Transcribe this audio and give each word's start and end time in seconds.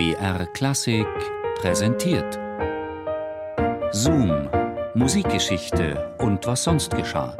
BR 0.00 0.46
Klassik 0.46 1.06
präsentiert. 1.56 2.38
Zoom, 3.92 4.48
Musikgeschichte 4.94 6.16
und 6.16 6.46
was 6.46 6.64
sonst 6.64 6.96
geschah. 6.96 7.36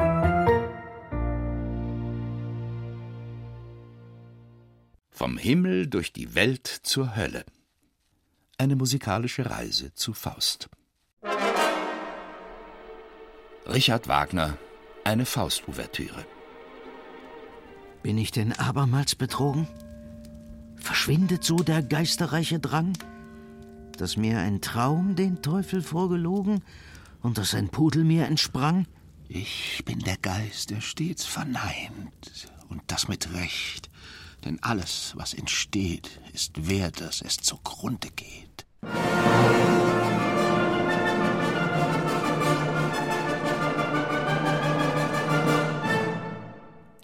Vom 5.08 5.38
Himmel 5.38 5.86
durch 5.86 6.12
die 6.12 6.34
Welt 6.34 6.66
zur 6.66 7.16
Hölle. 7.16 7.46
Eine 8.58 8.76
musikalische 8.76 9.48
Reise 9.48 9.94
zu 9.94 10.12
Faust. 10.12 10.68
Richard 13.72 14.06
Wagner, 14.06 14.58
eine 15.04 15.24
Faustouvertüre. 15.24 16.26
Bin 18.02 18.18
ich 18.18 18.32
denn 18.32 18.52
abermals 18.52 19.14
betrogen? 19.14 19.66
Verschwindet 20.80 21.44
so 21.44 21.56
der 21.56 21.82
geisterreiche 21.82 22.58
Drang? 22.58 22.92
Dass 23.96 24.16
mir 24.16 24.38
ein 24.38 24.60
Traum 24.60 25.14
den 25.14 25.42
Teufel 25.42 25.82
vorgelogen 25.82 26.62
und 27.20 27.38
dass 27.38 27.54
ein 27.54 27.68
Pudel 27.68 28.04
mir 28.04 28.26
entsprang? 28.26 28.86
Ich 29.28 29.82
bin 29.84 30.00
der 30.00 30.16
Geist, 30.16 30.70
der 30.70 30.80
stets 30.80 31.24
verneint, 31.24 32.48
und 32.68 32.82
das 32.88 33.06
mit 33.06 33.32
Recht, 33.34 33.90
denn 34.44 34.60
alles, 34.62 35.12
was 35.16 35.34
entsteht, 35.34 36.20
ist 36.32 36.68
wert, 36.68 37.00
dass 37.00 37.22
es 37.22 37.36
zugrunde 37.36 38.08
geht. 38.10 38.66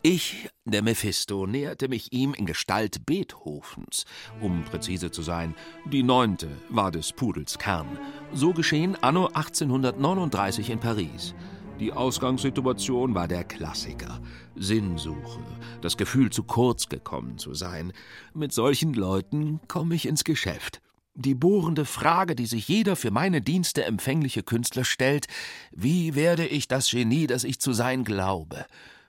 Ich, 0.02 0.48
der 0.72 0.82
Mephisto, 0.82 1.46
näherte 1.46 1.88
mich 1.88 2.12
ihm 2.12 2.34
in 2.34 2.46
Gestalt 2.46 3.06
Beethovens. 3.06 4.04
Um 4.40 4.64
präzise 4.64 5.10
zu 5.10 5.22
sein, 5.22 5.54
die 5.84 6.02
neunte 6.02 6.48
war 6.68 6.90
des 6.90 7.12
Pudels 7.12 7.58
Kern. 7.58 7.98
So 8.32 8.52
geschehen 8.52 8.96
anno 9.02 9.26
1839 9.26 10.70
in 10.70 10.80
Paris. 10.80 11.34
Die 11.78 11.92
Ausgangssituation 11.92 13.14
war 13.14 13.28
der 13.28 13.44
Klassiker. 13.44 14.20
Sinnsuche, 14.54 15.42
das 15.82 15.96
Gefühl, 15.96 16.30
zu 16.30 16.42
kurz 16.42 16.88
gekommen 16.88 17.38
zu 17.38 17.54
sein. 17.54 17.92
Mit 18.32 18.52
solchen 18.52 18.94
Leuten 18.94 19.60
komme 19.68 19.94
ich 19.94 20.06
ins 20.06 20.24
Geschäft. 20.24 20.80
Die 21.14 21.34
bohrende 21.34 21.84
Frage, 21.84 22.34
die 22.34 22.46
sich 22.46 22.68
jeder 22.68 22.94
für 22.94 23.10
meine 23.10 23.40
Dienste 23.40 23.84
empfängliche 23.84 24.42
Künstler 24.42 24.84
stellt, 24.84 25.26
wie 25.72 26.14
werde 26.14 26.46
ich 26.46 26.68
das 26.68 26.90
Genie, 26.90 27.26
das 27.26 27.44
ich 27.44 27.58
zu 27.58 27.72
sein 27.72 28.04
glaube? 28.04 28.66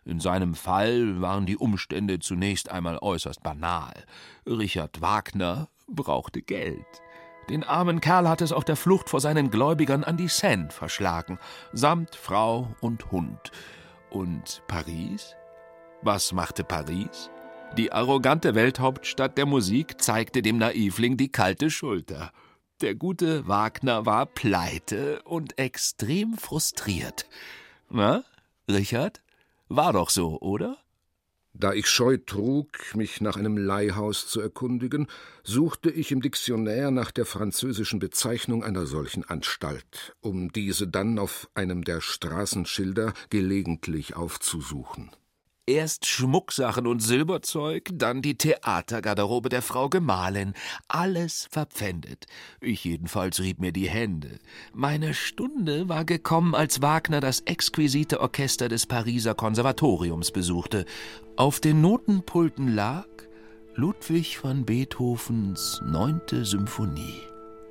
In 0.08 0.22
seinem 0.22 0.55
Fall 0.55 1.19
waren 1.19 1.45
die 1.45 1.58
Umstände 1.58 2.19
zunächst 2.19 2.72
einmal 2.72 2.97
äußerst 2.97 3.44
banal. 3.44 3.91
Richard 4.45 5.02
Wagner 5.02 5.67
brauchte 5.86 6.41
Geld. 6.41 6.86
Den 7.50 7.66
armen 7.66 8.00
Kerl 8.00 8.30
hatte 8.30 8.45
es 8.45 8.53
auf 8.53 8.63
der 8.63 8.78
Flucht 8.78 9.09
vor 9.09 9.19
seinen 9.19 9.52
Gläubigern 9.52 10.05
an 10.05 10.16
die 10.16 10.30
Seine 10.30 10.69
verschlagen, 10.69 11.39
samt 11.73 12.16
Frau 12.16 12.73
und 12.80 13.11
Hund. 13.11 13.52
Und 14.09 14.63
Paris? 14.67 15.35
Was 16.02 16.31
machte 16.31 16.63
Paris? 16.63 17.30
Die 17.75 17.91
arrogante 17.91 18.55
Welthauptstadt 18.55 19.38
der 19.38 19.45
Musik 19.45 20.02
zeigte 20.02 20.41
dem 20.41 20.58
Naivling 20.58 21.17
die 21.17 21.33
kalte 21.33 21.69
Schulter. 21.69 22.31
Der 22.80 22.95
gute 22.95 23.45
Wagner 23.50 24.05
war 24.05 24.25
pleite 24.25 25.22
und 25.23 25.59
extrem 25.59 26.38
frustriert. 26.38 27.28
Na, 27.89 28.23
Richard? 28.69 29.22
War 29.69 29.93
doch 29.93 30.09
so, 30.09 30.39
oder? 30.39 30.77
Da 31.53 31.73
ich 31.73 31.87
Scheu 31.87 32.17
trug, 32.17 32.67
mich 32.95 33.19
nach 33.19 33.35
einem 33.35 33.57
Leihhaus 33.57 34.27
zu 34.27 34.39
erkundigen, 34.39 35.07
suchte 35.43 35.89
ich 35.89 36.11
im 36.11 36.21
Diktionär 36.21 36.91
nach 36.91 37.11
der 37.11 37.25
französischen 37.25 37.97
Bezeichnung 37.99 38.63
einer 38.63 38.85
solchen 38.85 39.23
Anstalt, 39.23 40.15
um 40.21 40.51
diese 40.51 40.88
dann 40.88 41.17
auf 41.17 41.49
einem 41.55 41.83
der 41.83 41.99
Straßenschilder 41.99 43.13
gelegentlich 43.31 44.16
aufzusuchen. 44.16 45.09
Erst 45.69 46.05
Schmucksachen 46.05 46.88
und 46.88 47.01
Silberzeug, 47.01 47.89
dann 47.94 48.22
die 48.22 48.38
Theatergarderobe 48.38 49.50
der 49.50 49.61
Frau 49.61 49.89
Gemahlin. 49.89 50.53
Alles 50.88 51.50
verpfändet. 51.51 52.25
Ich 52.61 52.85
jedenfalls 52.85 53.41
rieb 53.41 53.59
mir 53.59 53.73
die 53.73 53.89
Hände. 53.89 54.39
Meine 54.73 55.13
Stunde 55.13 55.89
war 55.89 56.06
gekommen, 56.06 56.56
als 56.56 56.81
Wagner 56.81 57.19
das 57.19 57.41
exquisite 57.41 58.22
Orchester 58.22 58.69
des 58.69 58.85
Pariser 58.85 59.35
Konservatoriums 59.35 60.31
besuchte. 60.31 60.85
Auf 61.35 61.59
den 61.59 61.81
Notenpulten 61.81 62.73
lag 62.73 63.07
Ludwig 63.75 64.41
van 64.41 64.63
Beethovens 64.63 65.81
neunte 65.83 66.45
Symphonie 66.45 67.22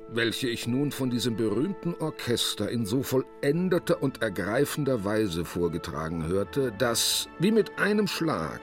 welche 0.09 0.47
ich 0.47 0.67
nun 0.67 0.91
von 0.91 1.09
diesem 1.09 1.35
berühmten 1.35 1.93
Orchester 1.99 2.69
in 2.69 2.85
so 2.85 3.03
vollendeter 3.03 4.01
und 4.01 4.21
ergreifender 4.21 5.03
Weise 5.03 5.45
vorgetragen 5.45 6.25
hörte, 6.25 6.71
dass, 6.77 7.27
wie 7.39 7.51
mit 7.51 7.77
einem 7.79 8.07
Schlag, 8.07 8.61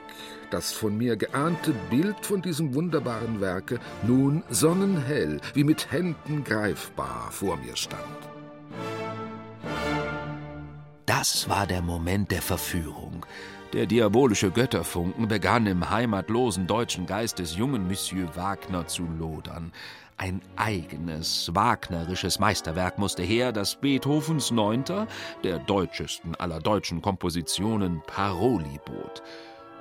das 0.49 0.71
von 0.71 0.97
mir 0.97 1.15
geahnte 1.15 1.73
Bild 1.89 2.25
von 2.25 2.41
diesem 2.41 2.73
wunderbaren 2.73 3.41
Werke 3.41 3.79
nun 4.03 4.43
sonnenhell, 4.49 5.39
wie 5.53 5.63
mit 5.63 5.91
Händen 5.91 6.43
greifbar 6.43 7.31
vor 7.31 7.57
mir 7.57 7.75
stand. 7.75 8.01
Das 11.05 11.47
war 11.49 11.67
der 11.67 11.81
Moment 11.81 12.31
der 12.31 12.41
Verführung. 12.41 13.25
Der 13.73 13.87
diabolische 13.87 14.51
Götterfunken 14.51 15.27
begann 15.27 15.65
im 15.65 15.89
heimatlosen 15.89 16.65
deutschen 16.65 17.05
Geist 17.07 17.39
des 17.39 17.57
jungen 17.57 17.87
Monsieur 17.87 18.35
Wagner 18.35 18.87
zu 18.87 19.03
lodern. 19.03 19.73
Ein 20.17 20.41
eigenes, 20.55 21.53
wagnerisches 21.53 22.39
Meisterwerk 22.39 22.97
musste 22.97 23.21
her, 23.21 23.51
das 23.51 23.75
Beethovens 23.75 24.49
Neunter, 24.49 25.07
der 25.43 25.59
deutschesten 25.59 26.35
aller 26.35 26.61
deutschen 26.61 27.01
Kompositionen, 27.01 28.01
Paroli 28.07 28.79
bot. 28.85 29.21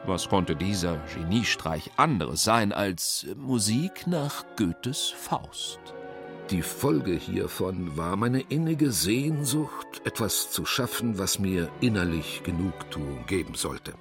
Was 0.07 0.29
konnte 0.29 0.57
dieser 0.57 0.99
Geniestreich 1.15 1.93
anderes 1.97 2.43
sein 2.43 2.73
als 2.73 3.27
Musik 3.37 4.07
nach 4.09 4.45
Goethes 4.57 5.15
Faust? 5.17 5.79
Die 6.51 6.63
Folge 6.63 7.13
hiervon 7.13 7.97
war 7.97 8.17
meine 8.17 8.41
innige 8.41 8.91
Sehnsucht, 8.91 10.03
etwas 10.05 10.51
zu 10.51 10.67
schaffen, 10.67 11.17
was 11.19 11.39
mir 11.39 11.71
innerlich 11.81 12.43
Genugtuung 12.45 13.25
geben 13.27 13.55
sollte. 13.55 13.95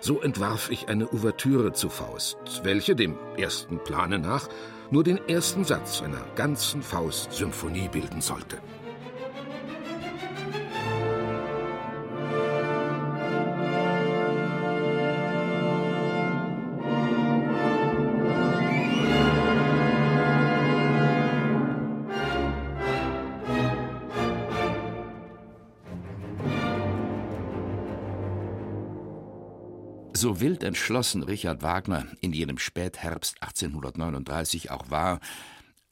So 0.00 0.20
entwarf 0.20 0.70
ich 0.70 0.88
eine 0.88 1.12
Ouvertüre 1.12 1.72
zu 1.72 1.88
Faust, 1.88 2.36
welche 2.62 2.94
dem 2.94 3.16
ersten 3.38 3.82
Plane 3.82 4.18
nach 4.18 4.48
nur 4.90 5.04
den 5.04 5.18
ersten 5.28 5.64
Satz 5.64 6.02
einer 6.02 6.24
ganzen 6.36 6.82
Faust-Symphonie 6.82 7.88
bilden 7.88 8.20
sollte. 8.20 8.58
So 30.24 30.40
wild 30.40 30.62
entschlossen 30.62 31.22
Richard 31.22 31.62
Wagner 31.62 32.06
in 32.22 32.32
jenem 32.32 32.56
Spätherbst 32.56 33.42
1839 33.42 34.70
auch 34.70 34.88
war, 34.88 35.20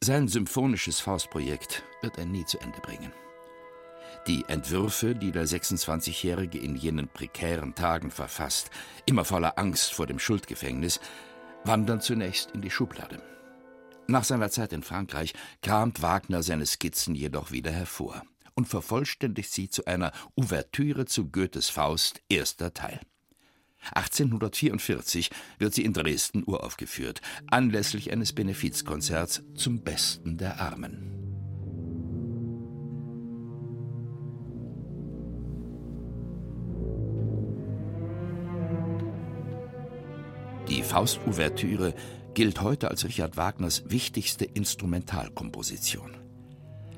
sein 0.03 0.26
symphonisches 0.26 1.00
Faustprojekt 1.00 1.82
wird 2.00 2.16
er 2.16 2.25
nie 2.25 2.47
zu 2.47 2.59
Ende 2.60 2.81
bringen. 2.81 3.12
Die 4.26 4.43
Entwürfe, 4.48 5.15
die 5.15 5.32
der 5.32 5.47
26-Jährige 5.47 6.56
in 6.56 6.76
jenen 6.76 7.09
prekären 7.09 7.75
Tagen 7.75 8.10
verfasst, 8.10 8.70
immer 9.04 9.26
voller 9.26 9.59
Angst 9.59 9.93
vor 9.93 10.06
dem 10.06 10.19
Schuldgefängnis, 10.19 10.99
wandern 11.64 12.00
zunächst 12.00 12.53
in 12.53 12.62
die 12.62 12.70
Schublade. 12.70 13.22
Nach 14.06 14.25
seiner 14.25 14.49
Zeit 14.49 14.72
in 14.72 14.82
Frankreich 14.82 15.34
kramt 15.61 16.00
Wagner 16.00 16.43
seine 16.43 16.64
Skizzen 16.64 17.14
jedoch 17.14 17.50
wieder 17.52 17.70
hervor 17.70 18.23
und 18.55 18.67
vervollständigt 18.67 19.52
sie 19.52 19.69
zu 19.69 19.84
einer 19.84 20.11
Ouvertüre 20.37 21.05
zu 21.05 21.31
Goethes 21.31 21.69
Faust, 21.69 22.23
erster 22.31 22.73
Teil. 22.73 22.99
1844 23.94 25.31
wird 25.58 25.75
sie 25.75 25.84
in 25.84 25.93
Dresden 25.93 26.44
uraufgeführt, 26.46 27.20
anlässlich 27.50 28.12
eines 28.12 28.32
Benefizkonzerts 28.32 29.43
zum 29.55 29.82
Besten 29.82 30.38
der 30.38 30.61
Armen. 30.61 31.12
Die 40.69 40.82
Faust-Ouvertüre 40.82 41.94
gilt 42.34 42.62
heute 42.62 42.90
als 42.90 43.05
Richard 43.05 43.37
Wagners 43.37 43.82
wichtigste 43.90 44.44
Instrumentalkomposition. 44.44 46.17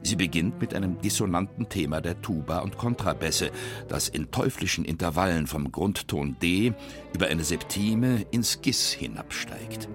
Sie 0.05 0.17
beginnt 0.17 0.61
mit 0.61 0.75
einem 0.75 1.01
dissonanten 1.01 1.71
Thema 1.71 2.03
der 2.03 2.21
Tuba 2.21 2.59
und 2.59 2.77
Kontrabässe, 2.77 3.51
das 3.89 4.09
in 4.09 4.31
teuflischen 4.31 4.85
Intervallen 4.85 5.47
vom 5.47 5.73
Grundton 5.73 6.37
D 6.43 6.75
über 7.15 7.29
eine 7.29 7.43
Septime 7.43 8.27
ins 8.31 8.61
Gis 8.61 8.93
hinabsteigt. 8.93 9.89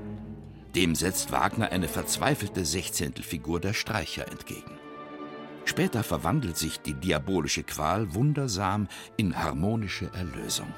Dem 0.75 0.95
setzt 0.95 1.31
Wagner 1.31 1.71
eine 1.71 1.87
verzweifelte 1.87 2.65
Sechzehntelfigur 2.65 3.59
der 3.59 3.73
Streicher 3.73 4.27
entgegen. 4.31 4.79
Später 5.65 6.03
verwandelt 6.03 6.57
sich 6.57 6.79
die 6.79 6.95
diabolische 6.95 7.61
Qual 7.61 8.15
wundersam 8.15 8.87
in 9.15 9.37
harmonische 9.37 10.09
Erlösung. 10.13 10.73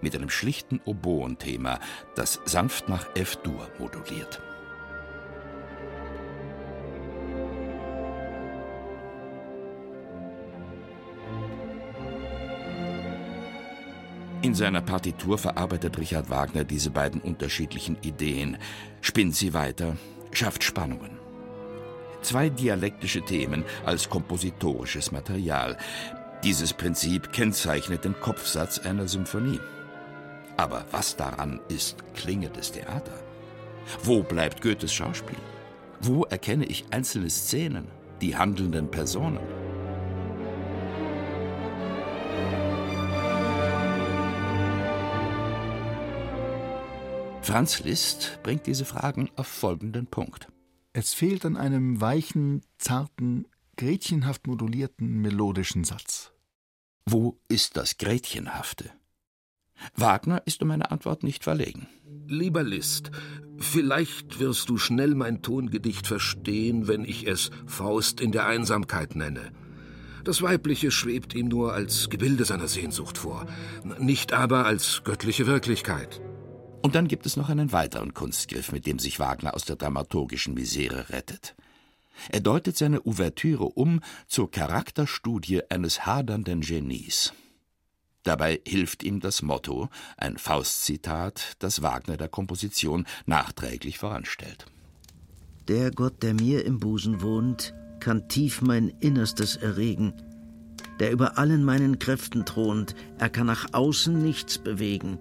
Mit 0.00 0.14
einem 0.14 0.30
schlichten 0.30 0.80
Oboenthema, 0.84 1.80
das 2.14 2.40
sanft 2.44 2.88
nach 2.88 3.06
F-Dur 3.16 3.68
moduliert. 3.80 4.40
In 14.44 14.54
seiner 14.54 14.82
Partitur 14.82 15.38
verarbeitet 15.38 15.96
Richard 15.96 16.28
Wagner 16.28 16.64
diese 16.64 16.90
beiden 16.90 17.22
unterschiedlichen 17.22 17.96
Ideen, 18.02 18.58
spinnt 19.00 19.34
sie 19.34 19.54
weiter, 19.54 19.96
schafft 20.32 20.62
Spannungen. 20.62 21.12
Zwei 22.20 22.50
dialektische 22.50 23.22
Themen 23.22 23.64
als 23.86 24.10
kompositorisches 24.10 25.12
Material. 25.12 25.78
Dieses 26.42 26.74
Prinzip 26.74 27.32
kennzeichnet 27.32 28.04
den 28.04 28.20
Kopfsatz 28.20 28.78
einer 28.80 29.08
Symphonie. 29.08 29.60
Aber 30.58 30.84
was 30.90 31.16
daran 31.16 31.58
ist 31.68 32.04
klingendes 32.12 32.70
Theater? 32.70 33.18
Wo 34.02 34.22
bleibt 34.22 34.60
Goethes 34.60 34.92
Schauspiel? 34.92 35.38
Wo 36.02 36.24
erkenne 36.24 36.66
ich 36.66 36.84
einzelne 36.90 37.30
Szenen, 37.30 37.86
die 38.20 38.36
handelnden 38.36 38.90
Personen? 38.90 39.63
Franz 47.44 47.80
Liszt 47.80 48.38
bringt 48.42 48.66
diese 48.66 48.86
Fragen 48.86 49.28
auf 49.36 49.46
folgenden 49.46 50.06
Punkt. 50.06 50.48
Es 50.94 51.12
fehlt 51.12 51.44
an 51.44 51.58
einem 51.58 52.00
weichen, 52.00 52.62
zarten, 52.78 53.46
gretchenhaft 53.76 54.46
modulierten 54.46 55.20
melodischen 55.20 55.84
Satz. 55.84 56.32
Wo 57.04 57.38
ist 57.48 57.76
das 57.76 57.98
Gretchenhafte? 57.98 58.90
Wagner 59.94 60.40
ist 60.46 60.62
um 60.62 60.70
eine 60.70 60.90
Antwort 60.90 61.22
nicht 61.22 61.44
verlegen. 61.44 61.86
Lieber 62.26 62.62
Liszt, 62.62 63.10
vielleicht 63.58 64.38
wirst 64.40 64.70
du 64.70 64.78
schnell 64.78 65.14
mein 65.14 65.42
Tongedicht 65.42 66.06
verstehen, 66.06 66.88
wenn 66.88 67.04
ich 67.04 67.26
es 67.26 67.50
Faust 67.66 68.22
in 68.22 68.32
der 68.32 68.46
Einsamkeit 68.46 69.16
nenne. 69.16 69.52
Das 70.24 70.40
Weibliche 70.40 70.90
schwebt 70.90 71.34
ihm 71.34 71.48
nur 71.48 71.74
als 71.74 72.08
Gebilde 72.08 72.46
seiner 72.46 72.68
Sehnsucht 72.68 73.18
vor, 73.18 73.44
nicht 73.98 74.32
aber 74.32 74.64
als 74.64 75.02
göttliche 75.04 75.46
Wirklichkeit. 75.46 76.22
Und 76.84 76.94
dann 76.94 77.08
gibt 77.08 77.24
es 77.24 77.38
noch 77.38 77.48
einen 77.48 77.72
weiteren 77.72 78.12
Kunstgriff, 78.12 78.70
mit 78.70 78.84
dem 78.86 78.98
sich 78.98 79.18
Wagner 79.18 79.54
aus 79.54 79.64
der 79.64 79.76
dramaturgischen 79.76 80.52
Misere 80.52 81.08
rettet. 81.08 81.54
Er 82.28 82.40
deutet 82.40 82.76
seine 82.76 83.06
Ouvertüre 83.06 83.64
um 83.64 84.00
zur 84.28 84.50
Charakterstudie 84.50 85.62
eines 85.70 86.04
hadernden 86.04 86.60
Genies. 86.60 87.32
Dabei 88.22 88.60
hilft 88.68 89.02
ihm 89.02 89.20
das 89.20 89.40
Motto, 89.40 89.88
ein 90.18 90.36
Faustzitat, 90.36 91.54
das 91.58 91.80
Wagner 91.80 92.18
der 92.18 92.28
Komposition 92.28 93.06
nachträglich 93.24 93.96
voranstellt. 93.96 94.66
Der 95.68 95.90
Gott, 95.90 96.22
der 96.22 96.34
mir 96.34 96.66
im 96.66 96.80
Busen 96.80 97.22
wohnt, 97.22 97.72
kann 97.98 98.28
tief 98.28 98.60
mein 98.60 98.90
Innerstes 99.00 99.56
erregen. 99.56 100.12
Der 101.00 101.12
über 101.12 101.38
allen 101.38 101.64
meinen 101.64 101.98
Kräften 101.98 102.44
thront, 102.44 102.94
er 103.18 103.30
kann 103.30 103.46
nach 103.46 103.72
außen 103.72 104.22
nichts 104.22 104.58
bewegen. 104.58 105.18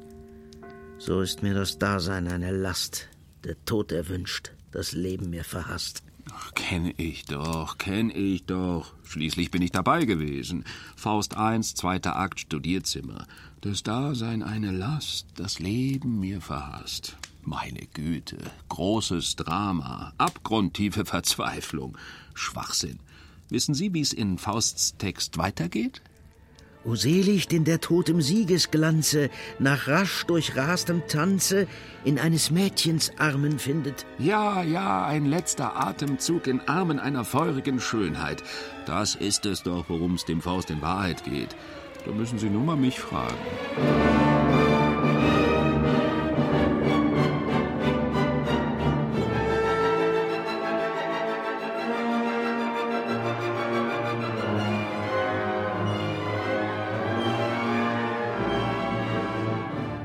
So 1.00 1.22
ist 1.22 1.44
mir 1.44 1.54
das 1.54 1.78
Dasein 1.80 2.28
eine 2.28 2.52
Last, 2.52 3.10
der 3.44 3.56
Tod 3.66 3.92
erwünscht, 3.92 4.52
das 4.72 4.94
Leben 4.94 5.30
mir 5.30 5.44
verhasst. 5.44 6.04
Ach, 6.32 6.54
kenn 6.54 6.94
ich 6.98 7.26
doch, 7.26 7.78
kenn 7.78 8.10
ich 8.10 8.46
doch. 8.46 8.94
Schließlich 9.04 9.52
bin 9.52 9.62
ich 9.62 9.72
dabei 9.72 10.06
gewesen. 10.06 10.64
Faust 10.96 11.36
I, 11.38 11.60
zweiter 11.62 12.16
Akt, 12.16 12.40
Studierzimmer. 12.40 13.28
Das 13.62 13.84
Dasein 13.84 14.44
eine 14.44 14.72
Last, 14.72 15.28
das 15.36 15.60
Leben 15.60 16.20
mir 16.20 16.42
verhasst. 16.42 17.18
Meine 17.44 17.86
Güte, 17.94 18.38
großes 18.70 19.36
Drama, 19.36 20.14
abgrundtiefe 20.18 21.04
Verzweiflung, 21.04 21.98
Schwachsinn. 22.34 23.00
Wissen 23.50 23.76
Sie, 23.76 23.94
wie 23.94 24.02
es 24.02 24.14
in 24.14 24.38
Fausts 24.38 24.96
Text 24.98 25.38
weitergeht? 25.38 26.02
O 26.86 26.96
selig, 26.96 27.48
den 27.48 27.64
der 27.64 27.80
Tod 27.80 28.10
im 28.10 28.22
Siegesglanze 28.22 29.30
nach 29.58 29.88
rasch 29.88 30.26
durchrastem 30.26 31.04
Tanze 31.08 31.66
in 32.04 32.20
eines 32.20 32.52
Mädchens 32.52 33.14
Armen 33.18 33.58
findet. 33.58 34.06
Ja, 34.20 34.64
ja, 34.64 35.06
ein 35.06 35.26
letzter 35.26 35.78
Atemzug 35.80 36.48
in 36.48 36.60
Armen 36.68 37.00
einer 37.00 37.24
feurigen 37.24 37.80
Schönheit. 37.80 38.44
Das 38.86 39.16
ist 39.16 39.46
es 39.46 39.64
doch, 39.64 39.86
worum 39.88 40.16
es 40.16 40.26
dem 40.26 40.42
Faust 40.42 40.72
in 40.72 40.82
Wahrheit 40.82 41.24
geht. 41.24 41.56
Da 42.06 42.12
müssen 42.12 42.38
Sie 42.38 42.50
nur 42.50 42.64
mal 42.64 42.76
mich 42.76 43.00
fragen. 43.00 43.38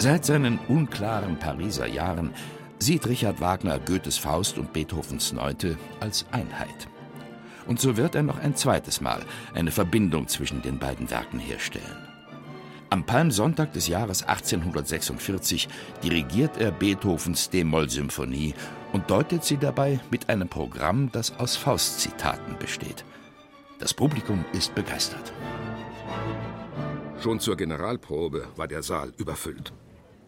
Seit 0.00 0.24
seinen 0.24 0.60
unklaren 0.68 1.40
Pariser 1.40 1.88
Jahren 1.88 2.32
sieht 2.78 3.08
Richard 3.08 3.40
Wagner 3.40 3.80
Goethes 3.80 4.16
Faust 4.16 4.56
und 4.56 4.72
Beethovens 4.72 5.32
Neunte 5.32 5.76
als 5.98 6.24
Einheit. 6.30 6.86
Und 7.66 7.80
so 7.80 7.96
wird 7.96 8.14
er 8.14 8.22
noch 8.22 8.38
ein 8.38 8.54
zweites 8.54 9.00
Mal 9.00 9.22
eine 9.54 9.72
Verbindung 9.72 10.28
zwischen 10.28 10.62
den 10.62 10.78
beiden 10.78 11.10
Werken 11.10 11.40
herstellen. 11.40 12.08
Am 12.90 13.04
Palmsonntag 13.04 13.72
des 13.72 13.88
Jahres 13.88 14.22
1846 14.22 15.68
dirigiert 16.04 16.56
er 16.58 16.70
Beethovens 16.70 17.50
D-Moll-Symphonie 17.50 18.54
und 18.92 19.10
deutet 19.10 19.44
sie 19.44 19.56
dabei 19.56 19.98
mit 20.12 20.28
einem 20.28 20.48
Programm, 20.48 21.10
das 21.10 21.36
aus 21.38 21.56
Faust-Zitaten 21.56 22.56
besteht. 22.60 23.04
Das 23.80 23.92
Publikum 23.92 24.44
ist 24.52 24.76
begeistert. 24.76 25.32
Schon 27.20 27.40
zur 27.40 27.56
Generalprobe 27.56 28.46
war 28.54 28.68
der 28.68 28.84
Saal 28.84 29.12
überfüllt. 29.18 29.72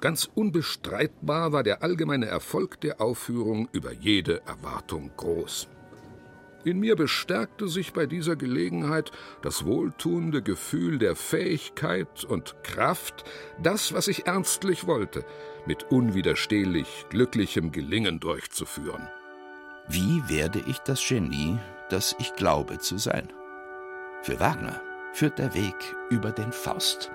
Ganz 0.00 0.30
unbestreitbar 0.34 1.52
war 1.52 1.62
der 1.62 1.82
allgemeine 1.82 2.26
Erfolg 2.26 2.80
der 2.80 3.00
Aufführung 3.00 3.68
über 3.72 3.92
jede 3.92 4.40
Erwartung 4.46 5.10
groß. 5.16 5.68
In 6.64 6.78
mir 6.78 6.94
bestärkte 6.96 7.68
sich 7.68 7.92
bei 7.92 8.06
dieser 8.06 8.36
Gelegenheit 8.36 9.12
das 9.42 9.64
wohltuende 9.64 10.42
Gefühl 10.42 10.98
der 10.98 11.16
Fähigkeit 11.16 12.24
und 12.24 12.54
Kraft, 12.62 13.24
das, 13.62 13.94
was 13.94 14.08
ich 14.08 14.26
ernstlich 14.26 14.86
wollte, 14.86 15.24
mit 15.66 15.84
unwiderstehlich 15.90 17.06
glücklichem 17.08 17.72
Gelingen 17.72 18.20
durchzuführen. 18.20 19.08
Wie 19.88 20.22
werde 20.28 20.62
ich 20.66 20.78
das 20.80 21.06
Genie, 21.06 21.58
das 21.88 22.14
ich 22.18 22.34
glaube 22.34 22.78
zu 22.78 22.98
sein? 22.98 23.32
Für 24.22 24.38
Wagner 24.38 24.80
führt 25.14 25.38
der 25.38 25.54
Weg 25.54 25.74
über 26.10 26.30
den 26.30 26.52
Faust. 26.52 27.10